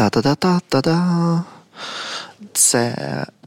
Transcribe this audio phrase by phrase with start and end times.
[0.00, 1.44] Та-та-та-та-та-та.
[2.52, 2.96] Це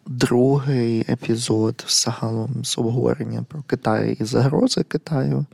[0.06, 5.46] другий епізод загалом з обговорення про Китай і загрози Китаю,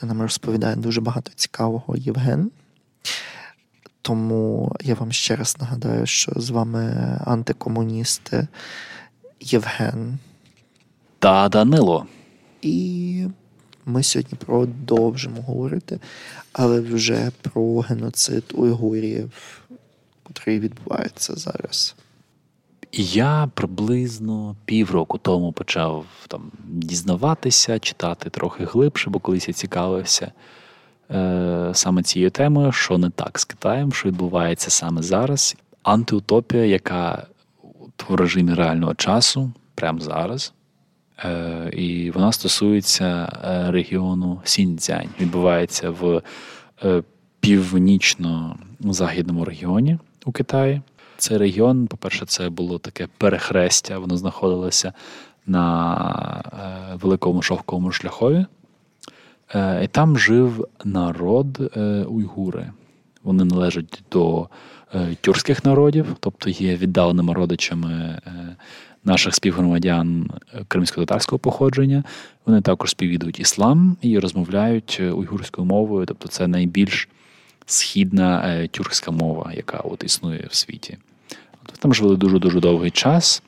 [0.00, 2.50] де нам розповідає дуже багато цікавого Євген.
[4.02, 8.48] Тому я вам ще раз нагадаю, що з вами антикомуністи
[9.40, 10.18] Євген
[11.18, 12.06] та Данило.
[12.62, 13.26] І
[13.86, 15.98] ми сьогодні продовжимо говорити,
[16.52, 19.32] але вже про геноцид уйгурів,
[20.36, 21.94] який відбувається зараз.
[22.92, 30.32] Я приблизно півроку тому почав там дізнаватися, читати трохи глибше, бо колись я цікавився
[31.10, 35.56] е, саме цією темою, що не так з Китаєм, що відбувається саме зараз.
[35.82, 37.26] Антиутопія, яка
[38.08, 40.52] в режимі реального часу, прямо зараз.
[41.24, 45.08] Е, І вона стосується е, регіону Сіньцзянь.
[45.20, 46.22] Відбувається в
[46.84, 47.02] е,
[47.40, 49.98] північно-західному регіоні
[50.30, 50.80] у Китаї.
[51.16, 54.92] Цей регіон, по-перше, це було таке перехрестя, воно знаходилося
[55.46, 56.42] на
[56.92, 58.46] е, великому шовковому шляхові.
[59.54, 62.70] Е, і там жив народ е, уйгури.
[63.22, 64.48] Вони належать до
[65.20, 68.18] тюркських народів, тобто є віддаленими родичами
[69.04, 70.30] наших співгромадян
[70.68, 72.04] кримсько-татарського походження.
[72.46, 77.08] Вони також співвідують іслам і розмовляють уйгурською мовою, тобто це найбільш
[77.66, 80.98] східна тюркська мова, яка от існує в світі.
[81.78, 83.42] Там жили дуже-дуже довгий час.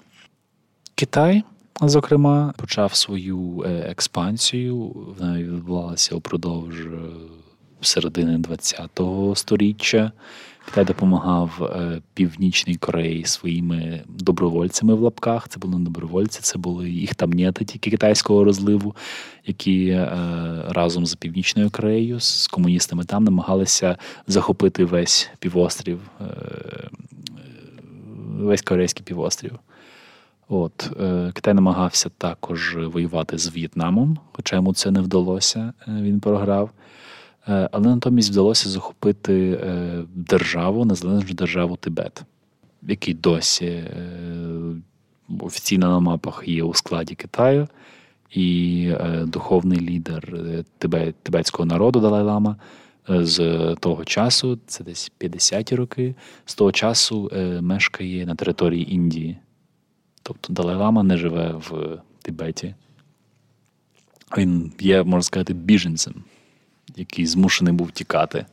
[0.94, 1.42] Китай,
[1.82, 4.76] зокрема, почав свою е, експансію.
[4.78, 6.88] Вона відбувалася упродовж е,
[7.80, 9.02] середини ХХ
[9.34, 10.12] століття.
[10.64, 15.48] Китай допомагав е, Північній Кореї своїми добровольцями в лапках.
[15.48, 18.96] Це були не добровольці, це були їх тамнєти, тільки китайського розливу,
[19.46, 20.00] які
[20.68, 23.96] разом з Північною Кореєю, з комуністами там намагалися
[24.26, 26.00] захопити весь півострів
[28.42, 29.58] весь Корейський півострів.
[30.48, 36.20] От, е, Китай намагався також воювати з В'єтнамом, хоча йому це не вдалося, е, він
[36.20, 36.70] програв.
[37.48, 39.58] Е, але натомість вдалося захопити
[40.14, 42.22] державу, незалежну державу Тибет,
[42.82, 43.84] який досі
[45.40, 47.68] офіційно на мапах є у складі Китаю,
[48.30, 48.92] і
[49.22, 50.38] духовний лідер
[51.22, 52.56] тибетського народу Далай-Лама
[53.08, 56.14] з того часу, це десь 50-ті роки,
[56.44, 59.36] з того часу е, мешкає на території Індії.
[60.22, 62.74] Тобто Далай-Лама не живе в Тибеті.
[64.38, 66.14] Він є, можна сказати, біженцем,
[66.96, 68.46] який змушений був тікати.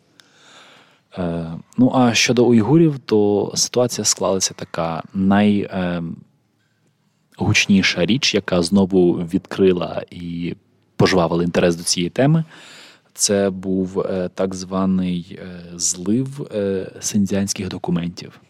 [1.17, 10.55] Е, ну, а щодо уйгурів, то ситуація склалася така найгучніша річ, яка знову відкрила і
[10.95, 12.43] пожвавила інтерес до цієї теми.
[13.19, 18.41] Це був е, так званий е, злив е, синдзянських документів.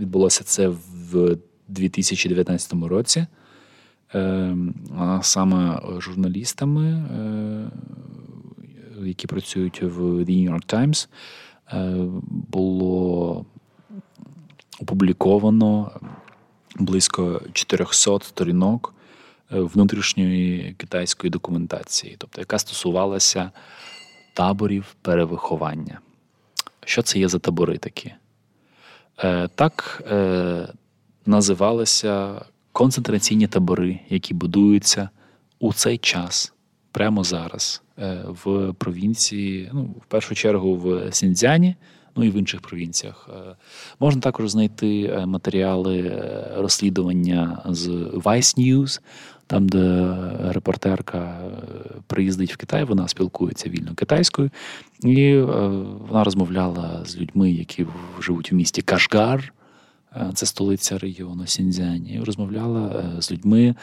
[0.00, 1.36] Відбулося це в
[1.68, 3.26] 2019 році.
[4.98, 7.04] А саме журналістами,
[9.06, 11.08] які працюють в The New York Times,
[12.50, 13.44] було
[14.80, 15.90] опубліковано
[16.76, 18.94] близько 400 сторінок
[19.50, 23.50] внутрішньої китайської документації, тобто яка стосувалася
[24.34, 26.00] таборів перевиховання.
[26.84, 28.12] Що це є за табори такі?
[29.18, 30.68] Е, Так е,
[31.26, 35.08] називалися концентраційні табори, які будуються
[35.58, 36.52] у цей час,
[36.92, 41.76] прямо зараз, е, в провінції, ну, в першу чергу в Сіньцзяні,
[42.16, 43.30] ну і в інших провінціях.
[43.32, 43.56] Е,
[44.00, 46.22] можна також знайти е, матеріали
[46.56, 49.00] розслідування з Vice News,
[49.46, 50.16] там, де
[50.48, 51.50] репортерка
[52.06, 54.50] приїздить в Китай, вона спілкується вільно китайською,
[55.02, 55.38] і
[56.08, 57.86] вона розмовляла з людьми, які
[58.20, 59.52] живуть у місті Кашгар.
[60.34, 62.20] Це столиця регіону Сіньцзяні.
[62.24, 63.74] Розмовляла з людьми,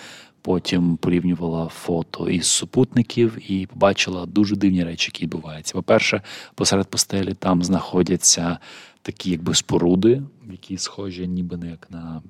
[0.41, 5.73] потім порівнювала фото із супутників і побачила дуже дивні речі, які відбуваються.
[5.73, 6.21] По-перше,
[6.55, 8.57] посеред постелі там знаходяться
[9.01, 12.21] такі, якби споруди, які схожі, ніби не як на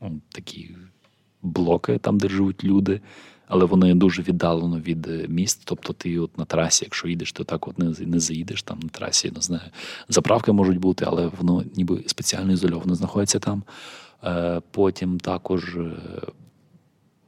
[0.00, 0.76] ну, такі
[1.42, 3.00] блоки, там, де живуть люди.
[3.48, 5.62] Але вони дуже віддалено від міст.
[5.64, 8.88] Тобто, ти от на трасі, якщо їдеш, то так от не не заїдеш там на
[8.88, 9.70] трасі, не знаю.
[10.08, 13.62] Заправки можуть бути, але воно ніби спеціально ізольовано знаходиться там.
[14.24, 15.90] Е, потім також е,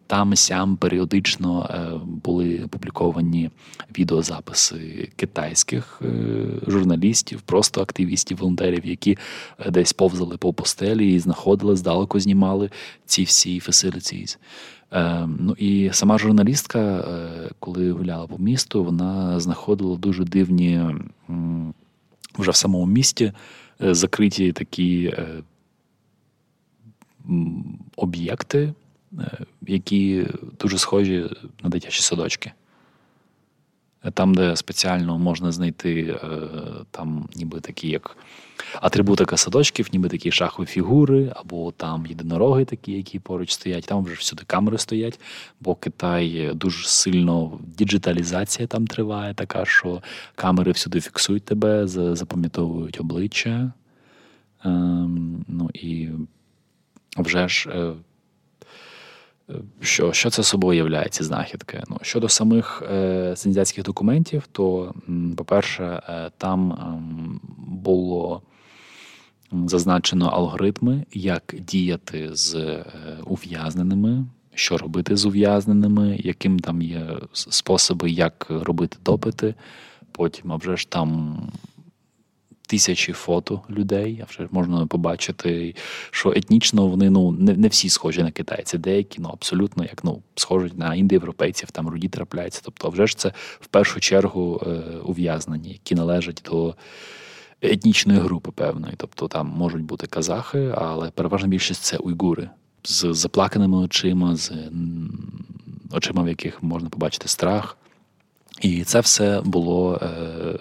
[0.09, 3.51] там сям періодично е, були опубліковані
[3.99, 9.19] відеозаписи китайських е, журналістів, просто активістів, волонтерів, які
[9.59, 12.71] е, десь повзали по постелі і знаходили, здалеку знімали
[13.07, 14.39] ці всі facilities.
[15.27, 17.05] Ну і сама журналістка,
[17.61, 20.85] коли гуляла по місту, вона знаходила дуже дивні
[22.39, 23.33] вже в самому місті
[23.81, 25.15] закриті такі
[27.97, 28.73] об'єкти,
[29.67, 30.27] які
[30.61, 31.31] дуже схожі
[31.63, 32.53] на дитячі садочки.
[34.15, 36.21] Там, де спеціально можна знайти
[36.91, 38.17] там ніби такі, як
[38.75, 43.85] атрибутика садочків, ніби такі шахові фігури, або там єдинороги такі, які поруч стоять.
[43.87, 45.21] Там вже всюди камери стоять,
[45.61, 50.03] бо Китай дуже сильно діджиталізація там триває, така що
[50.35, 53.73] камери всюди фіксують тебе, запам'ятовують обличчя.
[54.65, 56.09] Ем, ну і
[57.17, 57.95] вже ж.
[59.81, 61.83] Що що це собою являє ці знахідки?
[61.89, 64.95] Ну, Щодо самих е, сензяцьких документів, то,
[65.37, 67.03] по-перше, е, там е,
[67.59, 68.43] було
[69.53, 72.85] зазначено алгоритми, як діяти з е,
[73.27, 79.55] ув'язненими, що робити з ув'язненими, яким там є способи, як робити допити.
[80.13, 81.37] Потім, а вже ж там
[82.69, 85.75] тисячі фото людей, а вже можна побачити,
[86.11, 90.23] що етнічно вони ну не не всі схожі на китайців, деякі ну абсолютно як ну
[90.35, 92.61] схожі на індоєвропейців, там руді трапляються.
[92.65, 94.71] Тобто, вже ж це в першу чергу е,
[95.05, 96.75] ув'язнені, які належать до.
[97.63, 102.51] Етнічної групи певної, тобто там можуть бути казахи, але переважна більшість це уйгури
[102.85, 104.53] з заплаканими очима, з
[105.91, 107.77] очима, в яких можна побачити страх.
[108.61, 110.59] І це все було е,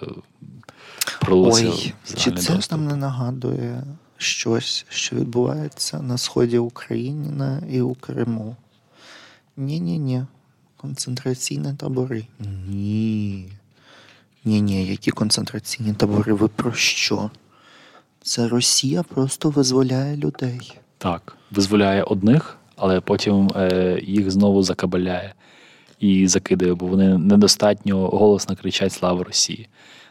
[1.28, 2.70] Ой, Чи це доступ.
[2.70, 3.82] нам не нагадує
[4.16, 8.56] щось, що відбувається на сході України і у Криму?
[9.56, 10.22] Ні-ні, ні
[10.76, 12.26] концентраційні табори.
[12.68, 13.48] Ні.
[14.44, 16.32] Ні, ні, які концентраційні табори?
[16.32, 17.30] Ви про що?
[18.22, 20.78] Це Росія просто визволяє людей.
[20.98, 25.34] Так, визволяє одних, але потім е, їх знову закабаляє
[26.00, 29.68] і закидає, бо вони недостатньо голосно кричать Слава Росії.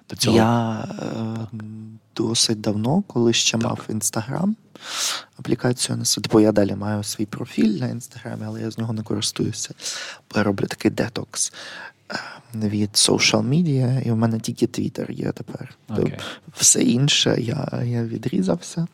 [0.09, 1.57] До цього я е,
[2.15, 3.67] досить давно, коли ще так.
[3.67, 4.55] мав інстаграм,
[5.39, 9.03] аплікацію на бо я далі маю свій профіль на інстаграмі, але я з нього не
[9.03, 9.73] користуюся.
[10.31, 11.53] Бо я роблю такий детокс
[12.11, 12.19] е,
[12.55, 15.75] від social media, і в мене тільки Твіттер є тепер.
[15.89, 15.95] Okay.
[15.95, 18.87] Тобто все інше я, я відрізався.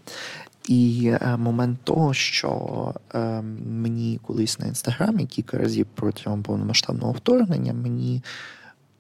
[0.67, 7.73] І е, момент того, що е, мені колись на інстаграмі кілька разів протягом повномасштабного вторгнення
[7.73, 8.23] мені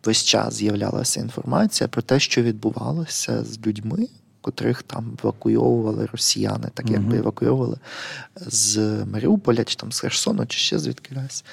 [0.05, 4.07] весь час з'являлася інформація про те, що відбувалося з людьми,
[4.41, 7.77] котрих там евакуйовували росіяни, так якби евакуйовували
[8.35, 11.43] з Маріуполя, чи там з Херсону, чи ще звідкись.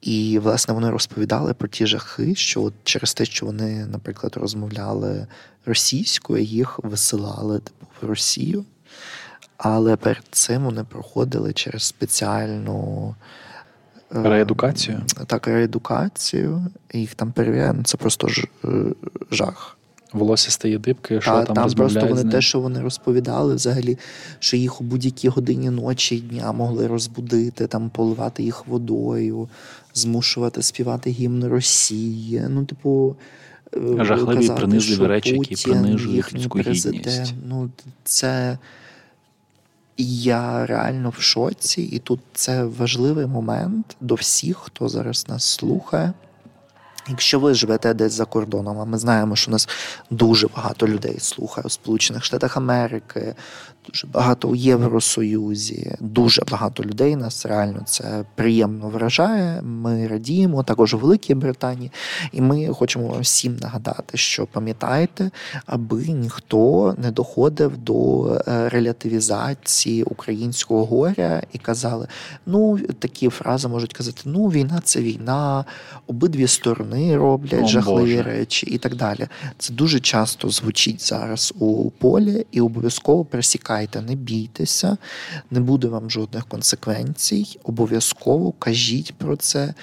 [0.00, 5.26] І, власне, вони розповідали про ті жахи, що от через те, що вони, наприклад, розмовляли
[5.66, 8.64] російською, їх висилали типу, в Росію.
[9.56, 13.14] Але перед цим вони проходили через спеціальну
[14.24, 15.00] реедукацію?
[15.26, 16.66] Так, реедукацію.
[16.92, 17.82] Їх там перевіряємо.
[17.82, 18.68] Це просто ж, е,
[19.30, 19.76] жах.
[20.12, 23.98] Волосся стає дибки, що Та, там Там просто вони те, що вони розповідали, взагалі,
[24.38, 29.48] що їх у будь-якій годині ночі і дня могли розбудити, там поливати їх водою,
[29.94, 32.42] змушувати співати гімн Росії.
[32.48, 33.16] Ну, типу,
[33.76, 37.34] е, жахливі казати, принизливі речі, які принижують людську гідність.
[37.48, 37.70] Ну,
[38.04, 38.58] це
[40.04, 46.12] я реально в шоці, і тут це важливий момент до всіх, хто зараз нас слухає.
[47.08, 49.68] Якщо ви живете десь за кордоном, а ми знаємо, що нас
[50.10, 53.34] дуже багато людей слухає у Сполучених Штатах Америки,
[53.86, 59.62] дуже багато у Євросоюзі, дуже багато людей нас реально це приємно вражає.
[59.62, 61.92] Ми радіємо, також у Великій Британії,
[62.32, 65.30] і ми хочемо всім нагадати, що пам'ятайте,
[65.66, 72.06] аби ніхто не доходив до е, релятивізації українського горя і казали,
[72.46, 75.64] ну такі фрази можуть казати: ну, війна це війна,
[76.06, 78.22] обидві сторони роблять О, жахливі Боже.
[78.22, 79.26] речі і так далі.
[79.58, 84.96] Це дуже часто звучить зараз у полі і обов'язково пересікає чекайте, не бійтеся,
[85.50, 87.58] не буде вам жодних консеквенцій.
[87.64, 89.74] Обов'язково кажіть про це.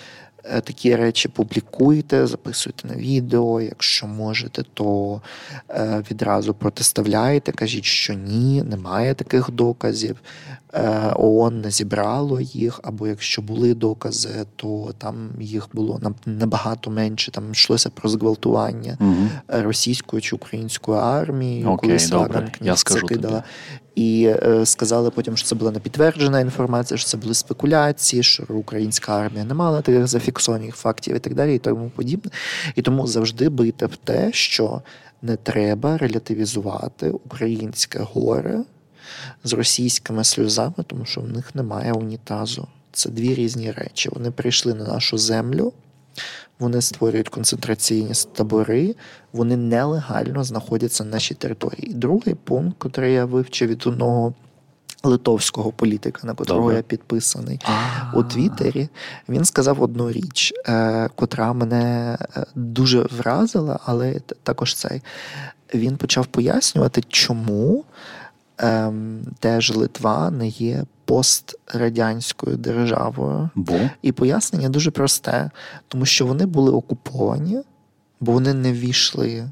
[0.45, 3.61] Е, такі речі публікуйте, записуйте на відео.
[3.61, 5.21] Якщо можете, то
[5.69, 10.17] е, відразу протиставляйте, кажіть, що ні, немає таких доказів.
[10.75, 17.31] Е, ООН не зібрало їх, або якщо були докази, то там їх було набагато менше.
[17.31, 19.27] Там йшлося про зґвалтування угу.
[19.47, 22.51] російської чи української армії, коли добре.
[22.61, 22.75] Я
[23.07, 23.43] кидала.
[23.95, 29.19] І е, сказали потім, що це була непідтверджена інформація, що це були спекуляції, що українська
[29.19, 32.31] армія не мала таких зафіксованих фактів і так далі, і тому подібне.
[32.75, 34.81] І тому завжди бити в те, що
[35.21, 38.63] не треба релятивізувати українське горе
[39.43, 42.67] з російськими сльозами, тому що в них немає унітазу.
[42.91, 44.09] Це дві різні речі.
[44.13, 45.73] Вони прийшли на нашу землю,
[46.59, 48.95] вони створюють концентраційні табори,
[49.33, 51.89] вони нелегально знаходяться на нашій території.
[51.89, 54.33] І другий пункт, який я вивчив від одного
[55.03, 56.75] литовського політика, на котрого Добре.
[56.75, 58.17] я підписаний А.
[58.17, 58.89] у Твіттері,
[59.29, 65.01] він сказав одну річ, е, котра мене е, дуже вразила, але також цей.
[65.73, 67.85] Він почав пояснювати, чому
[68.57, 73.49] ем, теж Литва не є пострадянською державою.
[73.55, 75.51] Бо І пояснення дуже просте,
[75.87, 77.61] тому що вони були окуповані,
[78.19, 79.49] бо вони не ввійшли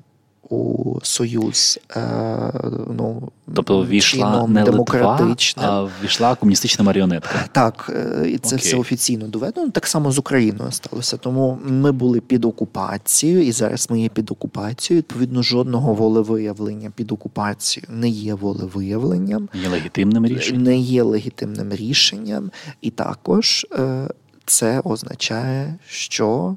[0.52, 1.80] у союз.
[1.96, 2.54] Е,
[2.98, 7.46] ну, тобто ввійшла чином не Литва, а ввійшла комуністична маріонетка.
[7.52, 8.68] Так, е, і це Окей.
[8.68, 9.70] все офіційно доведено.
[9.72, 11.18] Так само з Україною сталося.
[11.18, 15.00] Тому ми були під окупацією, і зараз ми є під окупацією.
[15.00, 20.64] Відповідно, жодного волевиявлення під окупацією не є волевиявленням, Є легітимним рішенням.
[20.64, 22.52] не є легітимним рішенням.
[22.82, 24.08] І також е,
[24.46, 26.56] це означає, що,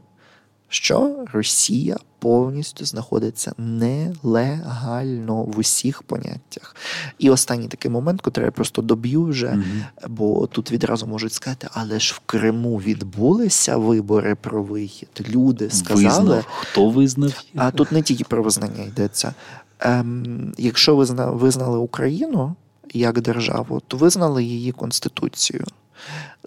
[0.74, 6.76] що Росія повністю знаходиться нелегально в усіх поняттях.
[7.18, 9.50] І останній такий момент, котрий я просто доб'ю вже.
[9.50, 9.84] Мгм.
[10.08, 15.08] Бо тут відразу можуть сказати, але ж в Криму відбулися вибори про вихід.
[15.28, 16.46] Люди сказали, Визнав.
[16.60, 19.34] Хто визнав а тут не тільки про визнання йдеться.
[19.80, 22.54] Ем, якщо визна, визнали Україну
[22.94, 25.64] як державу, то визнали її конституцію.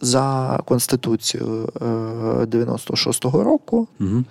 [0.02, 1.86] За конституцією е,
[2.46, 4.26] 96-го року Мгм.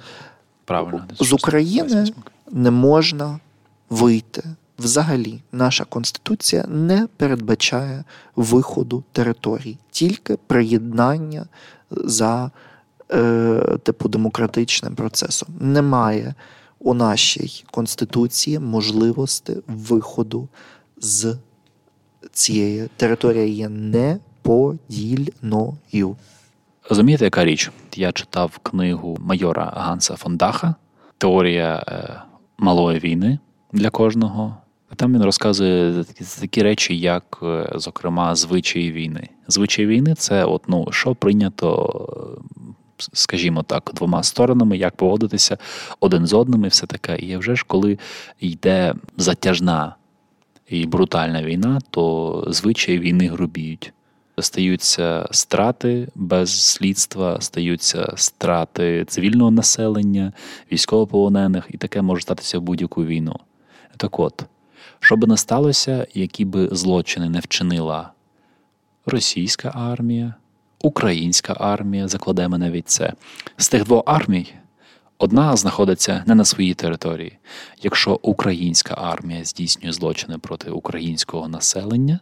[0.64, 1.06] Правильно.
[1.21, 2.06] з України
[2.50, 3.40] не можна
[3.90, 4.42] вийти.
[4.78, 8.04] Взагалі, наша конституція не передбачає
[8.37, 11.47] виходу територій, тільки приєднання
[11.90, 12.50] за
[13.12, 15.49] е, типу демократичним процесом.
[15.61, 16.35] Немає
[16.78, 20.49] у нашій конституції можливості виходу
[20.97, 21.37] з
[22.33, 23.68] цієї території є
[24.47, 26.17] неподільною.
[26.91, 27.71] Розумієте, яка річ?
[27.97, 30.75] Я читав книгу майора Ганса Фондаха
[31.19, 32.23] Теорія е,
[32.59, 33.38] малої війни
[33.73, 34.57] для кожного.
[34.97, 39.29] Там він розказує такі, такі речі, як, е, зокрема, звичаї війни.
[39.49, 42.38] Звичаї війни це от, ну, що прийнято,
[43.00, 45.59] е, скажімо так, двома сторонами, як поводитися
[46.00, 47.19] один з одним і все таке.
[47.19, 47.99] І вже ж коли
[48.41, 49.95] йде затяжна
[50.69, 53.93] і брутальна війна, то звичаї війни грубіють.
[54.40, 60.33] Стаються страти без слідства, стаються страти цивільного населення,
[60.73, 63.37] військовополонених, і таке може статися в будь-яку війну.
[63.97, 64.45] Так от,
[65.00, 68.12] що би не сталося, які би злочини не вчинила
[69.07, 70.35] російська армія,
[70.83, 73.12] українська армія, закладемо навіть це.
[73.57, 74.55] З тих двох армій
[75.19, 77.38] одна знаходиться не на своїй території.
[77.83, 82.21] Якщо українська армія здійснює злочини проти українського населення,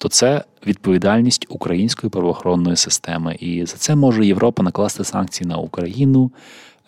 [0.00, 3.36] то це відповідальність української правоохоронної системи.
[3.40, 6.30] І за це може Європа накласти санкції на Україну.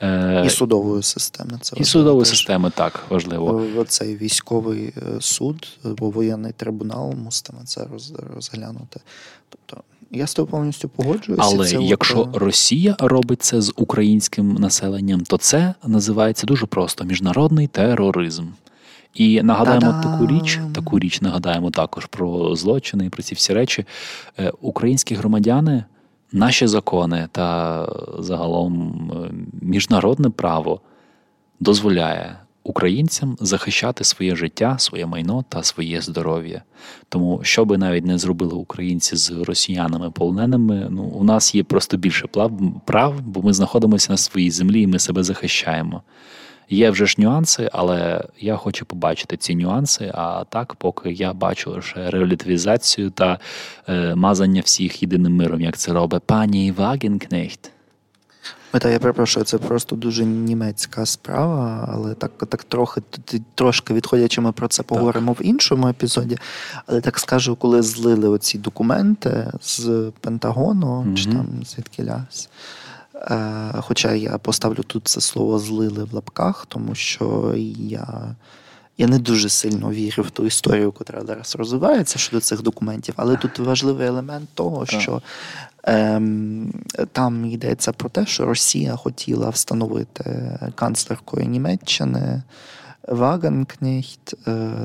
[0.02, 1.58] е, І судової системи.
[1.60, 2.36] Це і судової теж.
[2.38, 3.46] системи так важливо.
[3.76, 7.86] О, Оцей військовий е, суд або воєнний трибунал муситиме це
[8.34, 9.00] розглянути.
[9.48, 11.42] Тобто я з тобою повністю погоджуюся.
[11.46, 17.04] Але це якщо е, Росія робить це з українським населенням, то це називається дуже просто
[17.04, 18.44] міжнародний тероризм.
[19.14, 20.12] І нагадаємо Та-дам!
[20.12, 23.84] таку річ, таку річ нагадаємо також про злочини і про ці всі речі.
[24.38, 25.84] Е, Українські громадяни,
[26.32, 27.88] наші закони та
[28.18, 30.80] загалом е, міжнародне право
[31.60, 36.62] дозволяє українцям захищати своє життя, своє майно та своє здоров'я.
[37.08, 41.96] Тому, що би навіть не зробили українці з росіянами полоненими, ну у нас є просто
[41.96, 42.28] більше
[42.84, 46.02] прав, бо ми знаходимося на своїй землі і ми себе захищаємо.
[46.68, 50.12] Є вже ж нюанси, але я хочу побачити ці нюанси.
[50.14, 53.38] А так, поки я бачу лише релятивізацію та
[53.88, 57.70] е, мазання всіх єдиним миром, як це робить пані Вагенкнехт.
[58.78, 63.02] Та я перепрошую, це просто дуже німецька справа, але так, так трохи
[63.54, 66.38] трошки відходячи, ми про це поговоримо в іншому епізоді.
[66.86, 72.48] Але так скажу, коли злили оці документи з Пентагону, чи там звідки ляс.
[73.30, 78.34] Е, хоча я поставлю тут це слово злили в лапках, тому що я.
[78.98, 83.36] Я не дуже сильно вірю в ту історію, яка зараз розвивається щодо цих документів, але
[83.36, 85.22] тут важливий елемент того, що
[85.84, 86.72] ем,
[87.12, 92.42] там йдеться про те, що Росія хотіла встановити канцлеркою Німеччини
[93.08, 94.34] Ваганкнехт,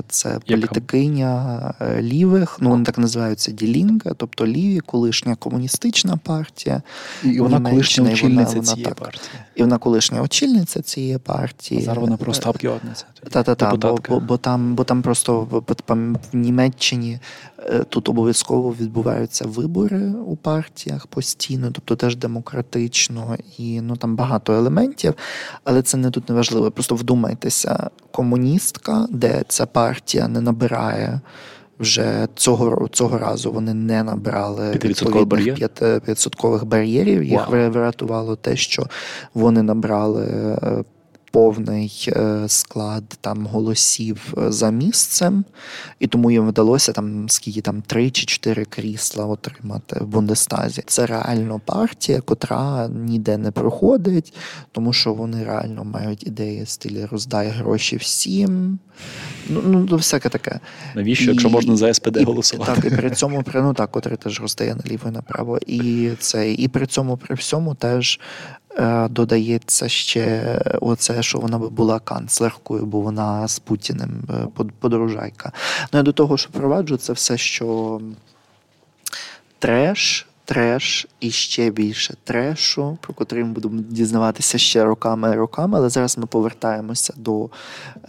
[0.07, 6.81] це політикиня лівих, ну вони так називаються Ділінга, тобто ліві, колишня комуністична партія.
[7.23, 9.33] І вона колишня очільниця вона, цієї так, партії.
[9.55, 11.81] І вона колишня очільниця цієї партії.
[11.81, 13.05] А зараз вона просто абгіотниця.
[13.31, 17.19] Та-та-та, бо, бо, бо, там бо там просто в Німеччині
[17.89, 25.13] тут обов'язково відбуваються вибори у партіях постійно, тобто теж демократично і ну там багато елементів,
[25.63, 26.71] але це не тут не важливо.
[26.71, 31.21] Просто вдумайтеся, комуністка, де ця партія не набирає.
[31.79, 37.23] Вже цього цього разу вони не набрали 5% бар'єрів.
[37.23, 37.69] Їх wow.
[37.71, 38.87] врятувало те, що
[39.33, 40.83] вони набрали е,
[41.31, 45.45] повний е, склад там голосів е, за місцем,
[45.99, 50.83] і тому їм вдалося там скільки там три чи чотири крісла отримати в Бундестазі.
[50.85, 54.33] Це реально партія, котра ніде не проходить,
[54.71, 58.79] тому що вони реально мають ідеї стилі роздай гроші всім.
[59.49, 60.59] Ну, ну, ну всяке таке.
[60.95, 62.81] Навіщо, і, якщо можна за СПД і, голосувати?
[62.81, 65.59] Так, і при цьому ну так, котрий теж роздає наліво і направо.
[65.67, 68.19] І це, і при цьому при всьому теж
[69.09, 75.51] додається ще оце, що вона була канцлеркою, бо вона з Путіним е, подорожайка.
[75.93, 78.01] Ну я до того, що проваджу, це все, що
[79.59, 85.77] треш треш і ще більше трешу, про котрий ми будемо дізнаватися ще роками і роками.
[85.77, 87.49] Але зараз ми повертаємося до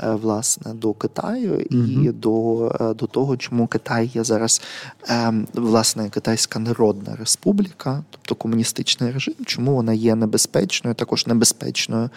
[0.01, 4.63] е, власне до Китаю mm і до е, до того, чому Китай є зараз
[5.09, 12.11] ем, власне Китайська Народна Республіка, тобто комуністичний режим, чому вона є небезпечною, також небезпечною.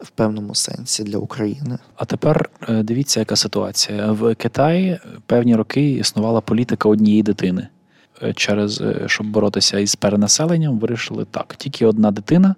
[0.00, 1.78] В певному сенсі для України.
[1.96, 7.68] А тепер е, дивіться, яка ситуація в Китаї певні роки існувала політика однієї дитини.
[8.22, 12.54] Е, через е, щоб боротися із перенаселенням, вирішили так: тільки одна дитина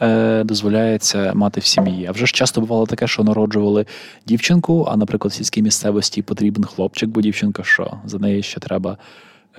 [0.00, 2.06] е, дозволяється мати в сім'ї.
[2.06, 3.86] А вже ж часто бувало таке, що народжували
[4.26, 7.92] дівчинку, а, наприклад, в сільській місцевості потрібен хлопчик, бо дівчинка що?
[8.04, 8.96] За неї ще треба.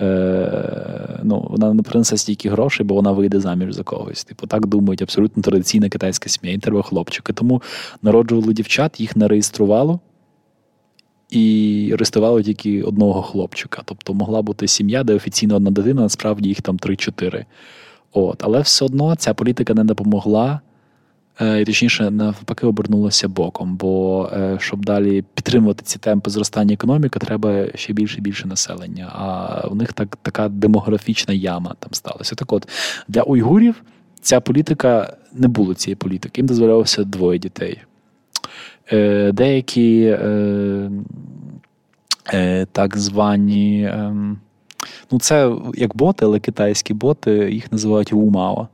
[0.00, 4.24] Е, ну, Вона не принесе стільки грошей, бо вона вийде заміж за когось.
[4.24, 7.32] Типу, так думають абсолютно традиційна китайська сім'я, і треба хлопчики.
[7.32, 7.62] Тому
[8.02, 10.00] народжували дівчат, їх не реєструвало
[11.30, 13.82] і арестували тільки одного хлопчика.
[13.84, 17.44] Тобто могла бути сім'я, де офіційно одна дитина, насправді їх там 3-4.
[18.12, 18.42] От.
[18.44, 20.60] Але все одно ця політика не допомогла.
[21.40, 23.76] Е, і точніше, навпаки, обернулося боком.
[23.76, 29.12] Бо е, щоб далі підтримувати ці темпи зростання економіки, треба ще більше і більше населення.
[29.14, 32.34] А в них так така демографічна яма там сталася.
[32.34, 32.68] Так от
[33.08, 33.82] для уйгурів
[34.20, 36.40] ця політика не було цієї політики.
[36.40, 37.78] Їм дозволялося двоє дітей.
[38.92, 40.90] Е, деякі е,
[42.34, 43.92] е, так звані,
[45.10, 48.68] ну це як боти, але китайські боти, їх називають Вумао.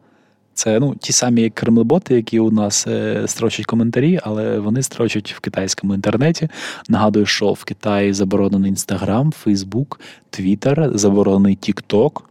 [0.54, 2.86] Це ну, ті самі кремлеботи, які у нас
[3.26, 6.48] строчать коментарі, але вони строчать в китайському інтернеті.
[6.88, 12.30] Нагадую, що в Китаї заборонений Інстаграм, Фейсбук, Твіттер, заборонений Тікток.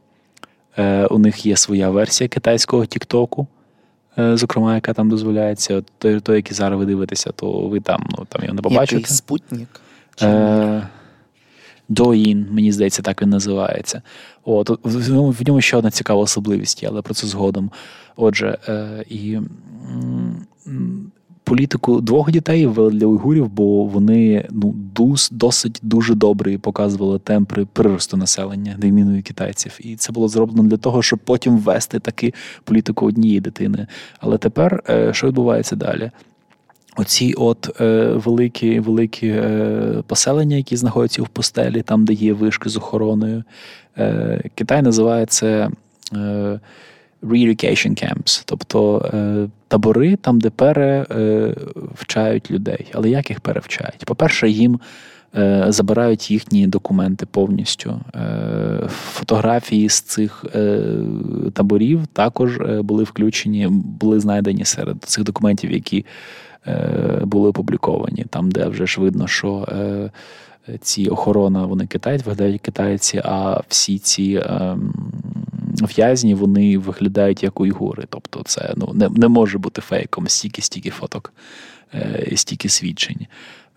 [1.09, 3.47] У них є своя версія китайського Тіктоку.
[4.19, 5.83] Е, зокрема, яка там дозволяється.
[5.97, 8.95] Той, той, який зараз ви дивитеся, то ви там ну, там його не побачите.
[8.95, 9.81] Який спутник?
[10.21, 10.87] Е,
[11.89, 14.01] Доїн, мені здається, так він називається.
[14.43, 17.71] От, В ньому ще одна цікава особливість, але про це згодом.
[18.15, 19.39] Отже, е, і
[21.49, 24.75] політику двох дітей ввели для уйгурів, бо вони ну
[25.31, 29.77] досить дуже добре показували темпи приросту населення відміною китайців.
[29.79, 32.33] І це було зроблено для того, щоб потім ввести таки
[32.63, 33.87] політику однієї дитини.
[34.19, 36.11] Але тепер е, що відбувається далі?
[36.97, 42.69] Оці от е, великі великі е, поселення, які знаходяться в постелі, там, де є вишки
[42.69, 43.43] з охороною.
[43.97, 45.69] Е, Китай називає це
[46.13, 46.59] е,
[47.23, 52.85] re-education camps, тобто е, табори там, де перевчають людей.
[52.93, 54.05] Але як їх перевчають?
[54.05, 54.79] По-перше, їм
[55.35, 58.01] е, забирають їхні документи повністю.
[58.15, 60.81] Е, фотографії з цих е,
[61.53, 66.05] таборів також е, були включені, були знайдені серед цих документів, які
[66.67, 69.67] е, були опубліковані, там, де вже ж видно, що.
[70.81, 74.93] Ці охорона, вони китають, виглядають китайці, а всі ці ем,
[75.81, 78.03] в'язні вони виглядають як уйгури.
[78.09, 81.33] Тобто, це ну не не може бути фейком, стільки-стільки фоток,
[81.93, 83.27] е, стільки свідчень.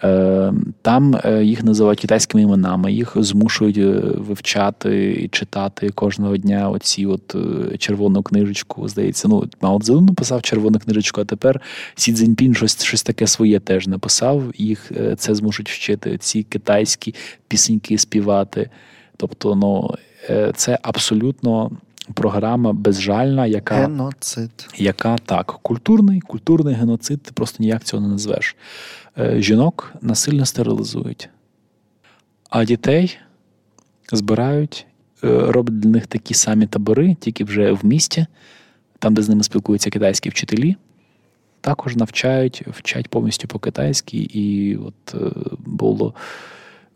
[0.05, 0.53] Е,
[0.83, 3.79] там е, їх називають китайськими іменами, їх змушують
[4.19, 7.37] вивчати і читати кожного дня оці от
[7.79, 8.89] червону книжечку.
[8.89, 11.61] Здається, ну Мао Цзедун написав червону книжечку, а тепер
[11.95, 14.43] Сі Цзіньпін щось щось таке своє теж написав.
[14.55, 17.15] Їх це змушують вчити ці китайські
[17.49, 18.71] пісеньки співати.
[19.17, 19.95] Тобто, ну
[20.55, 21.71] це абсолютно
[22.15, 24.69] програма безжальна, яка геноцид.
[24.77, 28.57] Яка так, культурний, культурний геноцид, ти просто ніяк цього не назвеш.
[29.19, 31.29] Е, жінок насильно стерилізують,
[32.51, 33.19] а дітей
[34.13, 34.87] збирають,
[35.25, 38.27] е, роблять для них такі самі табори, тільки вже в місті,
[38.99, 40.77] там, де з ними спілкуються китайські вчителі.
[41.61, 46.15] Також навчають, вчать повністю по-китайськи, і от е, було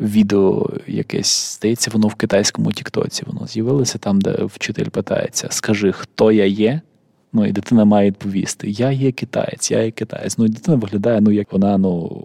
[0.01, 3.23] відео якесь, здається, воно в китайському Тіктоці.
[3.27, 6.81] Воно з'явилося там, де вчитель питається: Скажи, хто я є?
[7.33, 10.39] Ну, і дитина має відповісти: Я є китаєць, я є китаєць.
[10.39, 12.23] Ну, і дитина виглядає, ну, як вона, ну,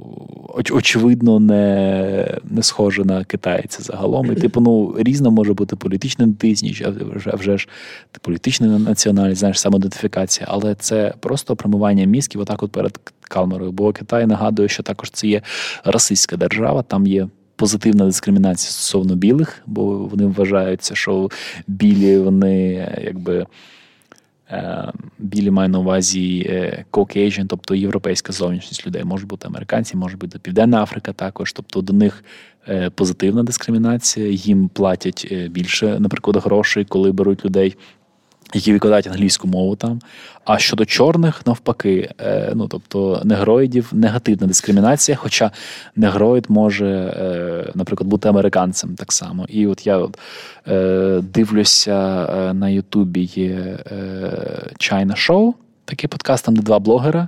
[0.72, 4.32] очевидно, не не схожа на китайця загалом.
[4.32, 7.68] І, типу, ну, різно може бути політична ідентичність, а вже, ж
[8.22, 10.48] політична національність, знаєш, самоідентифікація.
[10.50, 13.72] Але це просто промивання мізків отак от перед Калмерою.
[13.72, 15.42] Бо Китай нагадує, що також це є
[15.84, 21.30] расистська держава, там є позитивна дискримінація стосовно білих, бо вони вважаються, що
[21.68, 23.46] білі вони якби.
[24.52, 29.04] Е, білі маю на увазі е, Caucasian, тобто європейська зовнішність людей.
[29.04, 31.54] Можуть бути американці, може бути Південна Африка також.
[31.54, 32.24] Тобто до них
[32.68, 37.78] е, позитивна дискримінація, їм платять більше, наприклад, грошей, коли беруть людей
[38.54, 40.00] які викладають англійську мову там.
[40.46, 45.52] А щодо чорних, навпаки, е, ну тобто негроїдів негативна дискримінація, хоча
[45.96, 49.46] негроїд може, е, наприклад, бути американцем так само.
[49.50, 50.20] І от я от,
[50.68, 53.78] е, дивлюся на Ютубі є
[54.80, 55.54] China Show,
[55.86, 57.28] такий подкаст, там де два блогера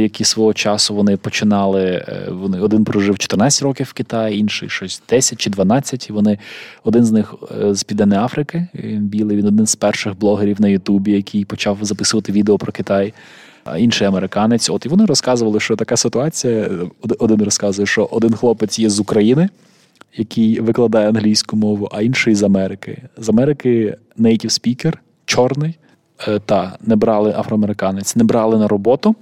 [0.00, 1.84] які свого часу вони починали.
[1.84, 6.10] Е, вони один прожив 14 років в Китаї, інший щось 10 чи 12.
[6.10, 6.38] І вони
[6.84, 8.66] один з них е, з Південної Африки.
[8.74, 13.14] Він білий, він один з перших блогерів на Ютубі, який почав записувати відео про Китай.
[13.64, 14.70] А інший американець.
[14.70, 16.70] От і вони розказували, що така ситуація.
[17.18, 19.48] Один розказує, що один хлопець є з України.
[20.16, 23.02] Який викладає англійську мову, а інший з Америки.
[23.16, 25.78] З Америки native speaker, чорний,
[26.28, 29.14] е, та не брали афроамериканець, не брали на роботу.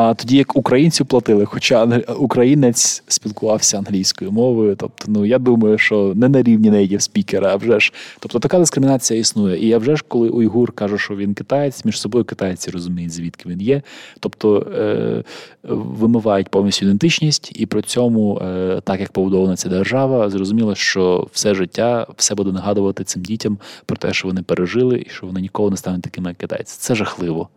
[0.00, 4.76] А тоді як українцю платили, хоча українець спілкувався англійською мовою.
[4.76, 7.92] Тобто, ну я думаю, що не на рівні native спікера, а вже ж.
[8.20, 9.64] Тобто така дискримінація існує.
[9.64, 13.48] І я вже ж, коли Уйгур каже, що він китаєць, між собою китайці розуміють, звідки
[13.48, 13.82] він є.
[14.20, 15.24] Тобто е,
[15.72, 21.54] вимивають повністю ідентичність, і при цьому, е, так як побудована ця держава, зрозуміло, що все
[21.54, 25.70] життя все буде нагадувати цим дітям про те, що вони пережили, і що вони ніколи
[25.70, 26.76] не стануть такими, як китайці.
[26.78, 27.48] Це жахливо.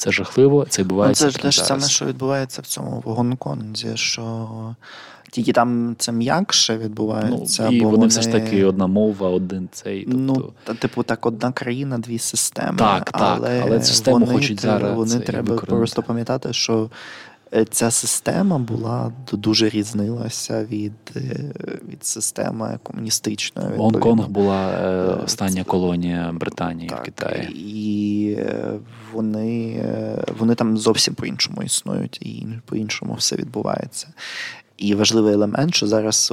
[0.00, 1.24] Це жахливо, це відбувається.
[1.24, 4.48] Ну, це ж те ж саме, що відбувається в цьому в Гонконзі, що
[5.30, 7.66] тільки там це м'якше відбувається.
[7.70, 10.04] Ну, І вони, вони все ж таки одна мова, один цей.
[10.08, 10.52] Ну, тобто...
[10.68, 12.78] Ну, типу, так, одна країна, дві системи.
[12.78, 14.96] Так, так, але, але систему вони, хочуть зараз.
[14.96, 16.90] Вони треба просто пам'ятати, що
[17.70, 21.52] ця система була дуже різнилася від е,
[21.88, 23.76] від системи комуністичної.
[23.76, 27.48] Гонконг була е, остання колонія Британії так, в Китаї.
[27.54, 28.38] І
[29.12, 29.84] вони
[30.38, 34.08] вони там зовсім по-іншому існують, і по-іншому все відбувається.
[34.80, 36.32] І важливий елемент, що зараз,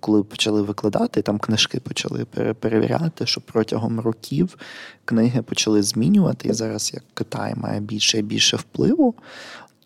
[0.00, 2.24] коли почали викладати, там книжки почали
[2.60, 4.56] перевіряти, що протягом років
[5.04, 6.48] книги почали змінювати.
[6.48, 9.14] І зараз як Китай має більше і більше впливу,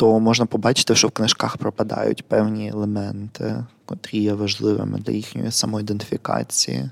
[0.01, 6.91] то можна побачити, що в книжках пропадають певні елементи, котрі є важливими для їхньої самоідентифікації.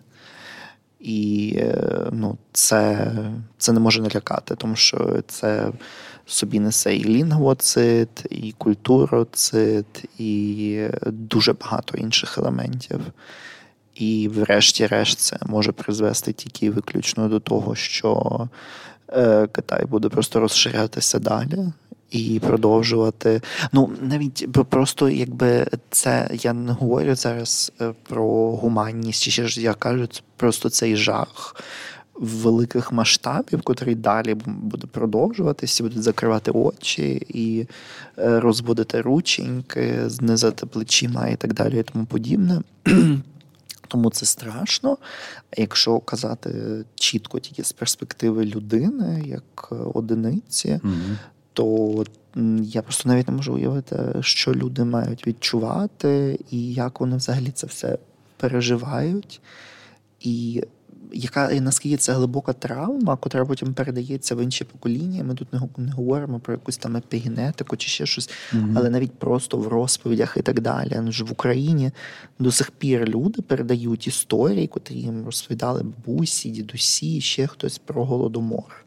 [1.01, 3.12] І е, ну, це
[3.59, 5.73] це не може налякати, тому що це
[6.27, 13.01] собі несе і лінгвоцит, і культуроцит, і дуже багато інших елементів.
[13.94, 18.49] І, врешті-решт, це може призвести тільки виключно до того, що
[19.09, 21.73] е, Китай буде просто розширятися далі
[22.11, 23.40] і продовжувати.
[23.73, 29.62] Ну навіть просто якби це я не говорю зараз е, про гуманність, чи ще ж
[29.62, 31.57] я кажу, це просто цей жах.
[32.21, 37.66] Великих масштабів, котрий далі буде продовжуватися, будуть закривати очі і
[38.18, 42.62] е, розводити рученьки, знизати плечима і так далі, і тому подібне.
[43.90, 44.99] Тому це страшно.
[45.57, 51.16] Якщо казати чітко тільки з перспективи людини, як одиниці, mm-hmm
[51.59, 52.05] то
[52.62, 57.66] я просто навіть не можу уявити, що люди мають відчувати, і як вони взагалі це
[57.66, 57.99] все
[58.37, 59.40] переживають.
[60.21, 60.62] І
[61.12, 65.25] яка і наскільки це глибока травма, котра потім передається в інші покоління.
[65.25, 68.73] Ми тут не, говоримо про якусь там епігенетику чи ще щось, mm-hmm.
[68.77, 71.01] але навіть просто в розповідях і так далі.
[71.03, 71.90] Ну ж в Україні
[72.38, 78.85] до сих пір люди передають історії, котрі їм розповідали бабусі, дідусі, ще хтось про голодомор.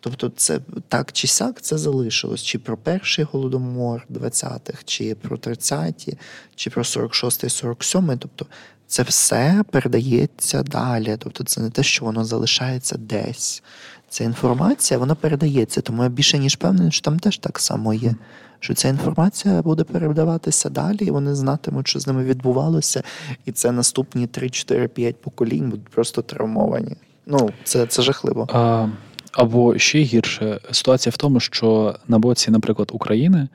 [0.00, 2.42] Тобто, це так чи сяк це залишилось.
[2.42, 6.18] Чи про перший голодомор 20-х, чи про 30-ті,
[6.54, 8.16] чи про 46-й, 47-й.
[8.18, 8.46] Тобто
[8.86, 11.16] це все передається далі.
[11.18, 13.62] Тобто, це не те, що воно залишається десь.
[14.08, 18.14] Ця інформація вона передається, тому я більше ніж певний, що там теж так само є.
[18.60, 23.02] Що ця інформація буде передаватися далі, і вони знатимуть, що з ними відбувалося,
[23.44, 26.96] і це наступні 3, 4, 5 поколінь будуть просто травмовані.
[27.26, 28.46] Ну, це це жахливо.
[28.52, 28.88] А,
[29.32, 33.48] Або ще гірше, ситуація в тому, що на боці, наприклад, України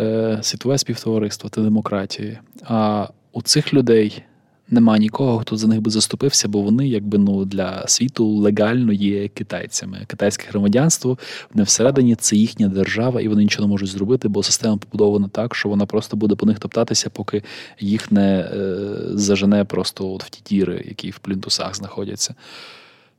[0.00, 2.38] е, світове співтовариство та демократії.
[2.64, 4.22] А у цих людей
[4.70, 9.28] нема нікого, хто за них би заступився, бо вони якби ну для світу легально є
[9.28, 10.04] китайцями.
[10.06, 11.18] Китайське громадянство
[11.54, 15.54] не всередині це їхня держава, і вони нічого не можуть зробити, бо система побудована так,
[15.54, 17.42] що вона просто буде по них топтатися, поки
[17.80, 18.78] їх не е,
[19.14, 22.34] зажене просто от в ті діри, які в плінтусах знаходяться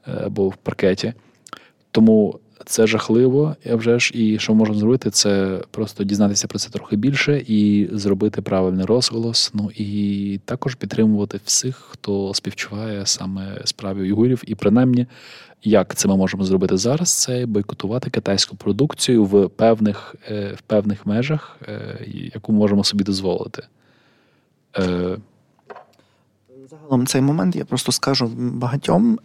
[0.08, 1.13] е, або в паркеті.
[1.93, 6.69] Тому це жахливо, а вже ж, і що можемо зробити, це просто дізнатися про це
[6.69, 9.51] трохи більше і зробити правильний розголос.
[9.53, 14.43] Ну і також підтримувати всіх, хто співчуває саме справі уйгурів.
[14.47, 15.08] І принаймні,
[15.63, 21.06] як це ми можемо зробити зараз, це бойкотувати китайську продукцію в певних е, в певних
[21.06, 23.63] межах, е, яку можемо собі дозволити.
[24.77, 25.17] Е,
[26.69, 29.19] Загалом цей момент я просто скажу багатьом,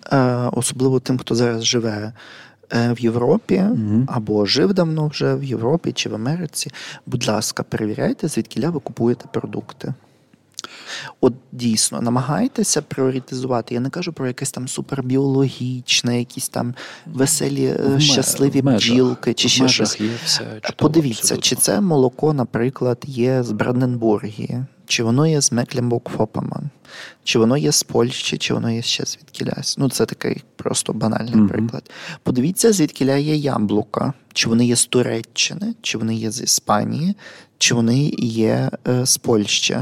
[0.52, 2.12] особливо тим, хто зараз живе
[2.72, 6.70] в Європі mm або жив давно вже в Європі чи в Америці.
[7.06, 9.94] Будь ласка, перевіряйте, звідки ви купуєте продукти.
[11.20, 13.74] От дійсно намагайтеся пріоритизувати.
[13.74, 16.74] Я не кажу про якесь там супербіологічне, якісь там
[17.06, 20.00] веселі, е, в щасливі межах, бджілки чи ще щось.
[20.00, 21.42] Є все чудово, Подивіться, абсолютно.
[21.42, 26.62] чи це молоко, наприклад, є з Бранденбургії, чи воно є з Мекленбург-Фопаман,
[27.24, 29.78] чи воно є з Польщі, чи воно є ще звідкілясь.
[29.78, 31.48] Ну, це такий просто банальний mm-hmm.
[31.48, 31.90] приклад.
[32.22, 37.16] Подивіться, звідкіля є яблука, чи вони є з Туреччини, чи вони є з Іспанії,
[37.58, 39.78] чи вони є е, з Польщі.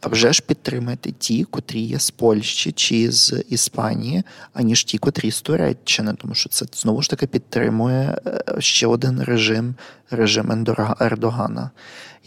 [0.00, 5.30] А вже ж підтримати ті, котрі є з Польщі чи з Іспанії, аніж ті, котрі
[5.30, 9.74] з Туреччини, тому що це знову ж таки підтримує е, ще один режим
[10.10, 10.66] режим
[11.00, 11.70] Ердогана.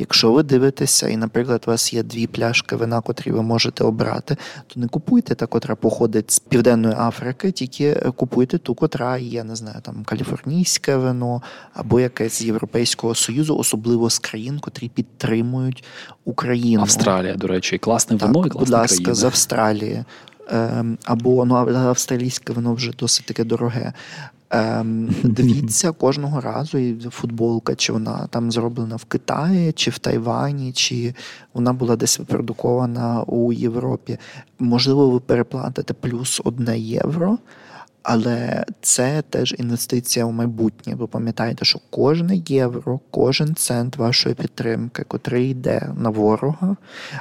[0.02, 4.38] Якщо ви дивитеся, і, наприклад, у вас є дві пляшки вина, котрі ви можете обрати,
[4.68, 9.56] то не купуйте та, котра походить з Південної Африки, тільки купуйте ту, котра є, не
[9.56, 11.42] знаю, там каліфорнійське вино
[11.74, 15.84] або якесь з Європейського Союзу, особливо з країн, котрі підтримують
[16.26, 16.82] Україну.
[16.82, 19.16] Австралія, до речі, класне так, вино і класна Будь ласка, країна.
[19.16, 20.04] з Австралії.
[20.50, 23.94] Ем, або ну, австралійське воно вже досить таке дороге.
[24.52, 30.72] Ем, Дивіться кожного разу і футболка, чи вона там зроблена в Китаї, чи в Тайвані,
[30.72, 31.14] чи
[31.54, 34.18] вона була десь випродукована у Європі.
[34.60, 37.38] Можливо, ви переплатите плюс одне євро.
[38.04, 40.96] Але це теж інвестиція у майбутнє.
[40.96, 46.76] Ви пам'ятаєте, що кожне євро, кожен цент вашої підтримки, котрий йде на ворога,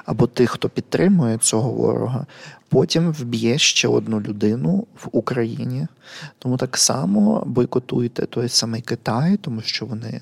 [0.05, 2.27] або тих, хто підтримує цього ворога,
[2.69, 5.87] потім вб'є ще одну людину в Україні.
[6.39, 10.21] Тому так само бойкотуйте той самий Китай, тому що вони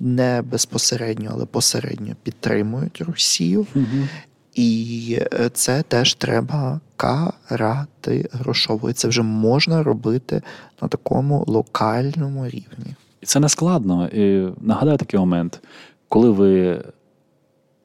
[0.00, 3.66] не безпосередньо, але посередньо підтримують Росію.
[3.74, 4.08] Угу.
[4.58, 8.90] І е, це теж треба карати грошово.
[8.90, 10.42] І це вже можна робити
[10.82, 12.94] на такому локальному рівні.
[13.20, 14.08] І це не складно.
[14.08, 15.60] І Нагадаю такий момент,
[16.08, 16.84] коли ви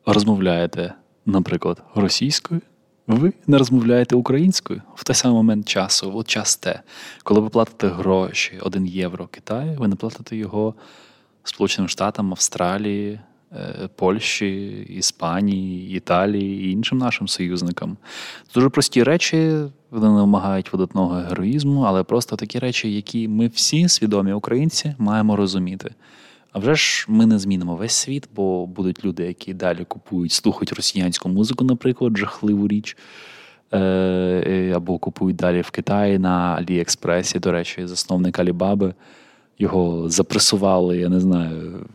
[0.06, 0.94] розмовляєте,
[1.26, 2.62] наприклад, російською,
[3.08, 6.82] ви не розмовляєте українською в той самий момент часу, от час те.
[7.24, 10.74] Коли ви платите гроші 1 євро Китаю, ви не платите його
[11.44, 13.20] Сполученим Штатам, Австралії.
[13.56, 17.98] Е, Польщі, Іспанії, Італії і іншим нашим союзникам.
[18.48, 19.58] Це дуже прості речі,
[19.92, 25.36] вони не вимагають видатного героїзму, але просто такі речі, які ми всі, свідомі українці, маємо
[25.36, 25.92] розуміти.
[26.52, 30.74] А вже ж ми не змінимо весь світ, бо будуть люди, які далі купують, слухають
[30.74, 32.98] росіянську музику, наприклад, жахливу річ.
[33.74, 37.40] Е, або купують далі в Китаї на Аліекспресі.
[37.40, 38.94] До речі, засновник Алібаби.
[39.60, 41.86] Його запресували, я не знаю,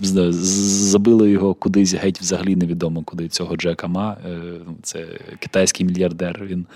[0.00, 4.16] забили його кудись геть взагалі невідомо, куди цього Джека Ма.
[4.26, 4.40] Е,
[4.82, 5.06] це
[5.38, 6.44] китайський мільярдер.
[6.44, 6.66] Він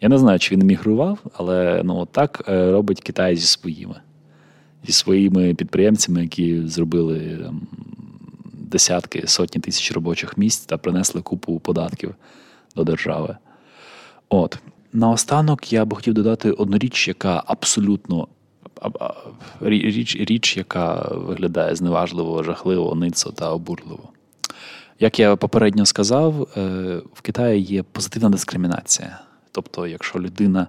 [0.00, 3.94] я не знаю, чи він емігрував, але ну так е, робить Китай зі своїми,
[4.86, 7.60] зі своїми підприємцями, які зробили там,
[8.52, 12.14] десятки, сотні тисяч робочих місць та принесли купу податків
[12.76, 13.36] до держави.
[14.28, 14.58] От.
[14.92, 18.28] Наостанок я б хотів додати одну річ, яка абсолютно
[19.60, 24.08] річ, річ, яка виглядає зневажливо, жахливо, ницо та обурливо.
[25.00, 26.62] Як я попередньо сказав, е,
[27.14, 29.20] в Китаї є позитивна дискримінація.
[29.52, 30.66] Тобто, якщо людина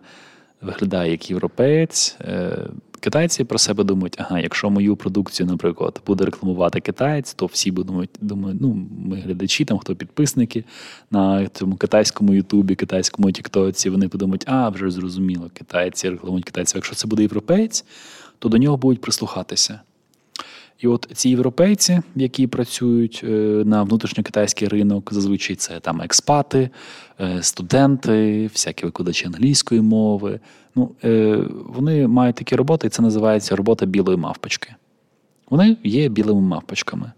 [0.61, 2.57] виглядає як європеєць, е,
[3.01, 8.09] китайці про себе думають, ага, якщо мою продукцію, наприклад, буде рекламувати китаєць, то всі будуть
[8.21, 10.63] думають, ну, ми глядачі, там хто підписники
[11.11, 16.77] на цьому китайському Ютубі, китайському Тіктоці, вони подумають, а вже зрозуміло, китайці рекламують китайців.
[16.77, 17.85] Якщо це буде європеєць,
[18.39, 19.79] то до нього будуть прислухатися.
[20.81, 23.27] І от ці європейці, які працюють е,
[23.65, 26.69] на внутрішньокитайський ринок, зазвичай це там експати,
[27.19, 30.39] е, студенти, всякі викладачі англійської мови.
[30.75, 34.75] Ну, е, Вони мають такі роботи, і це називається робота білої мавпочки.
[35.49, 37.11] Вони є білими мавпочками.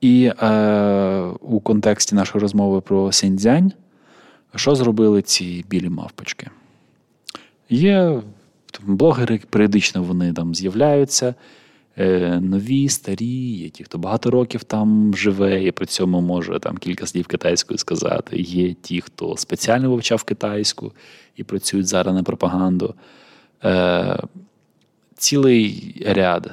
[0.00, 3.72] І е, у контексті нашої розмови про Сіньцзянь,
[4.54, 6.50] що зробили ці білі мавпочки?
[7.70, 8.22] Є
[8.82, 11.34] блогери, періодично вони там з'являються.
[11.98, 16.76] Е, нові, старі, є ті, хто багато років там живе, і при цьому може там
[16.76, 18.36] кілька слів китайською сказати.
[18.36, 20.92] Є ті, хто спеціально вивчав китайську
[21.36, 22.94] і працюють зараз на пропаганду.
[23.64, 24.18] Е,
[25.16, 26.52] Цілий ряд,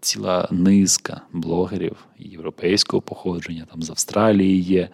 [0.00, 4.88] ціла низка блогерів європейського походження, там з Австралії є,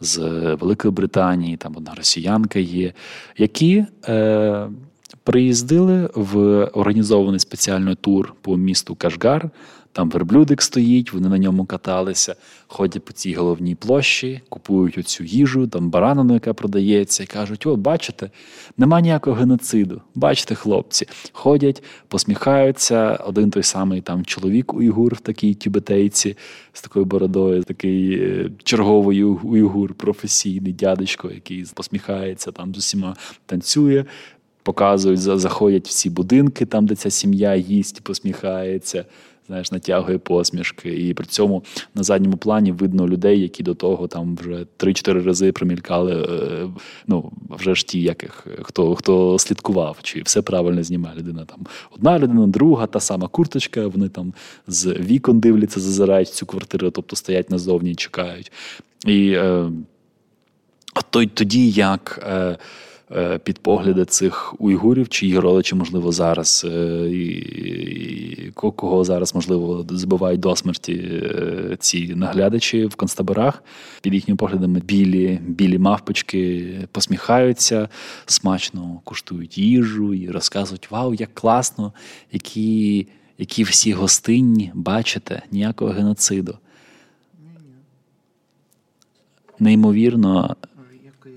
[0.00, 0.18] з
[0.60, 2.92] Великої Британії, там одна росіянка є,
[3.36, 3.84] які.
[4.08, 4.68] Е,
[5.24, 9.50] приїздили в організований спеціальний тур по місту Кашгар.
[9.92, 12.34] Там верблюдик стоїть, вони на ньому каталися,
[12.66, 17.76] ходять по цій головній площі, купують оцю їжу, там баранину, яка продається, і кажуть: о,
[17.76, 18.30] бачите,
[18.76, 20.02] нема ніякого геноциду.
[20.14, 23.14] Бачите, хлопці, ходять, посміхаються.
[23.14, 26.36] Один той самий там чоловік уйгур в такій тюбетейці
[26.72, 34.04] з такою бородою, такий е, черговий уйгур, професійний дядечко, який посміхається, там з усіма танцює
[34.70, 39.04] показують, заходять в ці будинки, там, де ця сім'я їсть, посміхається,
[39.46, 41.08] знаєш, натягує посмішки.
[41.08, 41.62] І при цьому
[41.94, 46.22] на задньому плані видно людей, які до того там вже 3-4 рази примількали.
[46.22, 46.68] Е,
[47.06, 51.44] ну, вже ж ті, яких хто хто слідкував, чи все правильно знімає людина.
[51.44, 51.58] Там
[51.96, 53.86] одна людина, друга, та сама курточка.
[53.86, 54.32] Вони там
[54.66, 58.52] з вікон дивляться, зазирають в цю квартиру, тобто стоять назовні і чекають.
[59.06, 59.70] І е,
[61.34, 62.26] тоді як.
[62.28, 62.58] Е,
[63.44, 70.40] під погляди цих уйгурів, чи їх родичі, можливо, зараз е, і кого зараз, можливо, збивають
[70.40, 73.64] до смерті е, ці наглядачі в концтаборах.
[74.02, 77.88] Під їхніми поглядами білі білі мавпочки посміхаються,
[78.26, 81.92] смачно куштують їжу і розказують: Вау, як класно,
[82.32, 83.06] які,
[83.38, 86.58] які всі гостинні, бачите, ніякого геноциду.
[89.58, 90.56] Неймовірно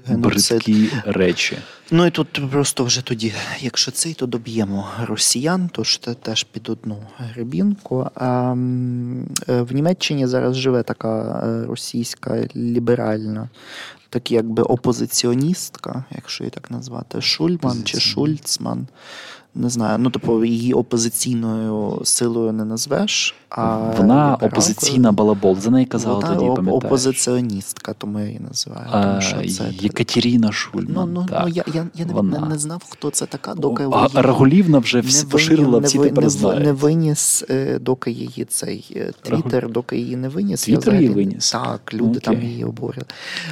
[0.10, 1.58] бридкі речі.
[1.92, 6.44] Ну і тут просто вже тоді, якщо цей, то доб'ємо росіян, то ж це теж
[6.44, 8.10] під одну грибінку.
[8.16, 8.56] А
[9.50, 13.50] е, в Німеччині зараз живе така е, російська ліберальна,
[14.10, 18.88] так якби опозиціоністка, якщо її так назвати, Шульман чи Шульцман
[19.56, 23.36] не знаю, ну типу її опозиційною силою не назвеш.
[23.50, 25.60] а Вона опозиційна балабол.
[25.60, 26.84] За неї казали Вона тоді, пам'ятаєш?
[26.86, 28.88] опозиціоністка, тому я її називаю.
[28.92, 31.14] А, тому що це Єкатеріна Шульман.
[31.14, 31.42] Ну, ну, так.
[31.44, 34.10] ну я я, я не, не знав, хто це така, доки а, її...
[34.14, 36.60] Рагулівна вже всі поширила, всі не, тепер не.
[36.60, 40.64] Не виніс, е, доки її цей е, твіттер, доки її не виніс.
[40.64, 41.52] Твіттер її виніс?
[41.52, 42.24] Так, люди okay.
[42.24, 43.06] там її обурили.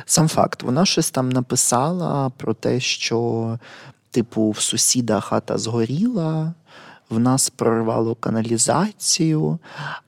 [0.05, 3.59] Сам факт, вона щось там написала про те, що
[4.11, 6.53] типу, в сусіда хата згоріла,
[7.11, 9.59] в нас прорвало каналізацію,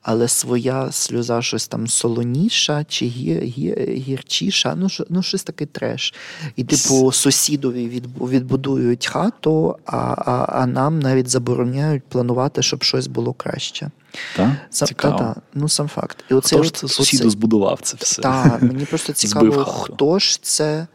[0.02, 4.74] але своя сльоза щось там солоніша чи гір, гір, гірчіша.
[4.74, 6.14] Ну, ну, щось таке треш.
[6.56, 13.32] І, типу, сусідові відбудують хату, а а, а нам навіть забороняють планувати, щоб щось було
[13.32, 13.90] краще.
[14.36, 14.50] Так?
[14.70, 15.18] Сам, Цікаво.
[15.18, 16.24] Та, та, ну сам факт.
[16.30, 18.22] І оце, Хто ж це сусіду збудував це все?
[18.22, 20.86] Так, мені просто цікаво, хто ж це.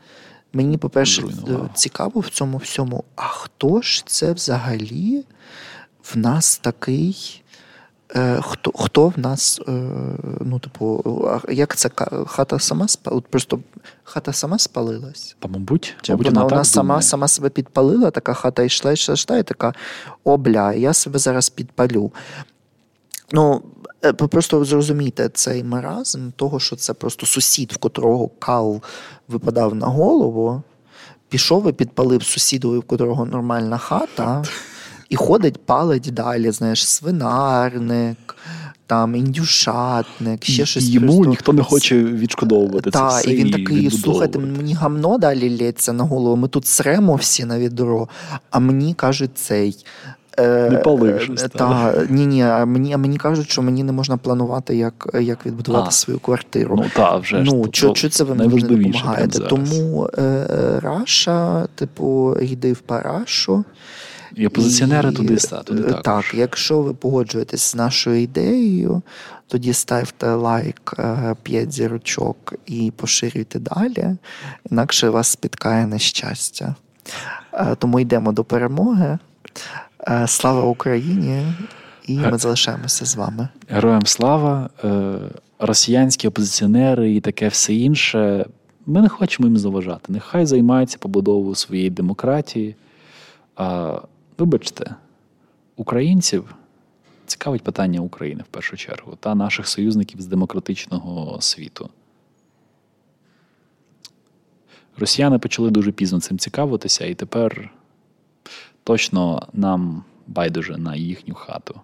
[0.53, 1.23] Мені, по-перше,
[1.73, 5.23] цікаво в цьому всьому, а хто ж це взагалі
[6.13, 7.43] в нас такий?
[8.15, 9.71] Е, хто хто в нас, е,
[10.41, 11.03] ну, типу,
[11.49, 11.89] як це
[12.27, 13.23] хата сама спалила?
[13.29, 13.59] Просто
[14.03, 15.35] хата сама спалилась?
[15.39, 19.37] Та, мабуть, Чи мабуть, вона, вона сама сама себе підпалила, така хата йшла, йшла, йшла,
[19.37, 19.73] і така
[20.23, 22.11] о, бля, я себе зараз підпалю.
[23.31, 23.78] Ну, е,
[24.13, 28.81] просто зрозумійте цей маразм того, що це просто сусід, в котрого кал
[29.27, 30.61] випадав на голову,
[31.29, 34.43] пішов і підпалив сусіду, в котрого нормальна хата,
[35.09, 36.51] і ходить, палить далі.
[36.51, 38.35] Знаєш, свинарник,
[38.89, 40.89] там індюшатник, ще щось.
[40.89, 41.29] Йому просто...
[41.29, 43.19] ніхто не хоче відшкодовувати та, це.
[43.19, 46.35] все І він такий: слухайте, мені гамно далі лється на голову.
[46.35, 48.09] Ми тут сремо всі на відро,
[48.49, 49.85] а мені кажуть цей.
[50.47, 51.43] Не палив щось.
[51.43, 55.91] Та, ні, ні, мені мені кажуть, що мені не можна планувати, як як відбудувати а,
[55.91, 56.75] свою квартиру.
[56.77, 59.39] Ну та вже ну, що, що це ви мені не допомагаєте?
[59.39, 63.65] Тому е, Раша, типу, йди в парашу.
[64.35, 66.03] І опозиціонери туди туди е, також.
[66.03, 69.01] Так, якщо ви погоджуєтесь з нашою ідеєю,
[69.47, 74.15] тоді ставте лайк, е, 5 зірочок і поширюйте далі,
[74.71, 76.75] інакше вас спіткає нещастя.
[77.53, 79.17] Е, Тому йдемо до перемоги.
[80.27, 81.53] Слава Україні!
[82.07, 83.47] І ми залишаємося з вами.
[83.67, 85.19] Героям слава, е,
[85.59, 88.45] росіянські опозиціонери і таке все інше.
[88.85, 90.13] Ми не хочемо їм заважати.
[90.13, 92.75] Нехай займаються побудовою своєї демократії.
[94.37, 94.95] Вибачте,
[95.75, 96.55] українців
[97.25, 101.89] цікавить питання України в першу чергу та наших союзників з демократичного світу.
[104.97, 107.71] Росіяни почали дуже пізно цим цікавитися, і тепер
[108.83, 111.81] точно нам байдуже на їхню хату.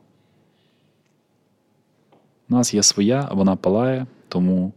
[2.49, 4.71] У нас є своя, вона палає, тому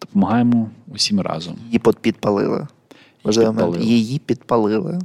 [0.00, 1.56] допомагаємо усім разом.
[1.66, 2.66] Її підпалили.
[3.24, 3.84] Її підпалили.
[3.84, 4.98] Її підпалили.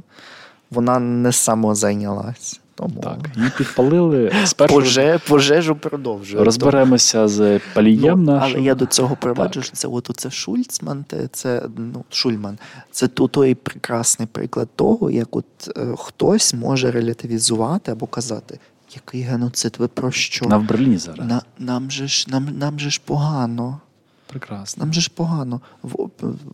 [0.70, 2.60] Вона не самозайнялась.
[2.78, 4.32] Тому Так, її підпалили.
[4.44, 6.44] Спершу Поже, пожежу продовжує.
[6.44, 11.62] розберемося з палієм Ну, але я до цього приводжу, що це от це Шульцман, це
[11.76, 12.58] ну, Шульман.
[12.90, 15.44] Це той прекрасний приклад того, як от
[15.76, 18.58] е, хтось може релятивізувати або казати,
[18.94, 20.44] який геноцид, ви про що?
[20.44, 21.26] Вона в Берліні зараз.
[21.26, 23.80] На, нам, же ж, нам, нам же ж погано.
[24.28, 24.84] Прекрасно.
[24.84, 25.60] Нам же ж погано.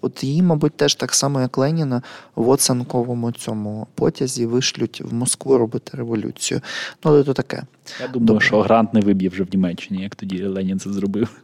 [0.01, 2.03] От її, мабуть, теж так само, як Леніна,
[2.35, 6.61] в оцинковому цьому потязі вишлють в Москву робити революцію.
[7.05, 7.63] Ну, але то таке.
[8.01, 8.47] Я думаю, Добре.
[8.47, 11.41] що грант не виб'є вже в Німеччині, як тоді Ленін це зробив.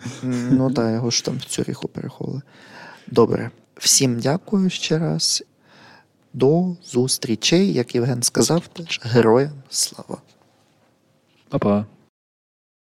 [0.51, 2.43] Ну так, його ж там в Цюріху переховали.
[3.07, 3.51] Добре.
[3.77, 5.45] Всім дякую ще раз.
[6.33, 10.19] До зустрічей, як Євген сказав, теж героям слава.
[11.49, 11.87] Па-па.